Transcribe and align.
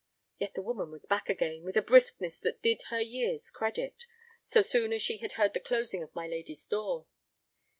Yet 0.39 0.55
the 0.55 0.63
woman 0.63 0.89
was 0.89 1.05
back 1.05 1.29
again, 1.29 1.61
with 1.61 1.77
a 1.77 1.83
briskness 1.83 2.39
that 2.39 2.63
did 2.63 2.81
her 2.89 2.99
years 2.99 3.51
credit, 3.51 4.07
so 4.43 4.63
soon 4.63 4.91
as 4.93 5.03
she 5.03 5.17
had 5.17 5.33
heard 5.33 5.53
the 5.53 5.59
closing 5.59 6.01
of 6.01 6.15
my 6.15 6.25
lady's 6.25 6.65
door. 6.65 7.05